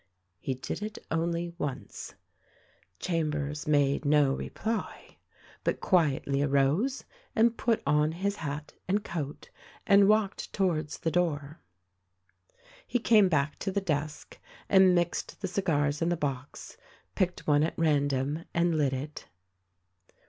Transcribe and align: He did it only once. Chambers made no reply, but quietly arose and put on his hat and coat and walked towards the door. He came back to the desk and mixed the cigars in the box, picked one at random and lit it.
He 0.39 0.55
did 0.55 0.81
it 0.81 0.97
only 1.11 1.53
once. 1.59 2.15
Chambers 2.97 3.67
made 3.67 4.03
no 4.03 4.33
reply, 4.33 5.17
but 5.63 5.79
quietly 5.79 6.41
arose 6.41 7.03
and 7.35 7.55
put 7.55 7.83
on 7.85 8.11
his 8.13 8.37
hat 8.37 8.73
and 8.87 9.03
coat 9.03 9.51
and 9.85 10.07
walked 10.09 10.51
towards 10.53 10.97
the 10.97 11.11
door. 11.11 11.59
He 12.87 12.97
came 12.97 13.29
back 13.29 13.59
to 13.59 13.71
the 13.71 13.79
desk 13.79 14.39
and 14.67 14.95
mixed 14.95 15.39
the 15.39 15.47
cigars 15.47 16.01
in 16.01 16.09
the 16.09 16.17
box, 16.17 16.77
picked 17.13 17.45
one 17.45 17.61
at 17.61 17.77
random 17.77 18.45
and 18.55 18.75
lit 18.79 18.93
it. 18.93 19.27